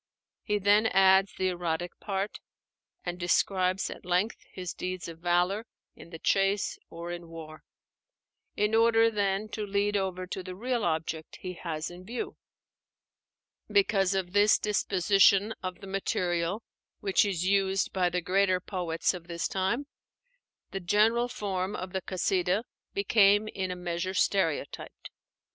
He 0.41 0.57
then 0.57 0.87
adds 0.87 1.35
the 1.35 1.49
erotic 1.49 1.91
part, 1.99 2.39
and 3.05 3.19
describes 3.19 3.87
at 3.91 4.03
length 4.03 4.37
his 4.51 4.73
deeds 4.73 5.07
of 5.07 5.19
valor 5.19 5.67
in 5.95 6.09
the 6.09 6.17
chase 6.17 6.79
or 6.89 7.11
in 7.11 7.27
war; 7.27 7.61
in 8.55 8.73
order, 8.73 9.11
then, 9.11 9.47
to 9.49 9.63
lead 9.63 9.95
over 9.95 10.25
to 10.25 10.41
the 10.41 10.55
real 10.55 10.83
object 10.83 11.35
he 11.41 11.53
has 11.53 11.91
in 11.91 12.03
view. 12.03 12.35
Because 13.71 14.15
of 14.15 14.33
this 14.33 14.57
disposition 14.57 15.53
of 15.61 15.81
the 15.81 15.87
material, 15.87 16.63
which 17.01 17.23
is 17.23 17.45
used 17.45 17.93
by 17.93 18.09
the 18.09 18.21
greater 18.21 18.59
poets 18.59 19.13
of 19.13 19.27
this 19.27 19.47
time, 19.47 19.85
the 20.71 20.79
general 20.79 21.27
form 21.27 21.75
of 21.75 21.93
the 21.93 22.01
Kasídah 22.01 22.63
became 22.95 23.47
in 23.49 23.69
a 23.69 23.75
measure 23.75 24.15
stereotyped. 24.15 25.11